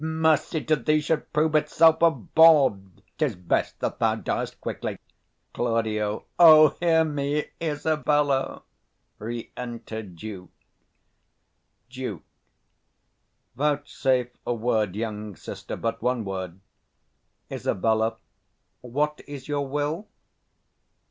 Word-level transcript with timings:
Mercy 0.03 0.63
to 0.63 0.75
thee 0.75 0.99
would 1.11 1.31
prove 1.31 1.53
itself 1.53 2.01
a 2.01 2.09
bawd: 2.09 3.03
'Tis 3.19 3.35
best 3.35 3.79
that 3.81 3.99
thou 3.99 4.15
diest 4.15 4.59
quickly. 4.59 4.97
Claud. 5.53 5.85
O, 6.39 6.69
hear 6.79 7.03
me, 7.03 7.45
Isabella! 7.61 8.63
Re 9.19 9.51
enter 9.55 10.01
DUKE. 10.01 10.49
Duke. 11.91 12.23
Vouchsafe 13.55 14.31
a 14.43 14.53
word, 14.55 14.95
young 14.95 15.35
sister, 15.35 15.75
but 15.75 16.01
one 16.01 16.25
word. 16.25 16.59
Isab. 17.51 18.17
What 18.81 19.21
is 19.27 19.47
your 19.47 19.67
will? 19.67 20.07